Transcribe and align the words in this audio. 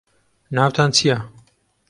ناوتان 0.55 0.89
چییە؟ 0.97 1.17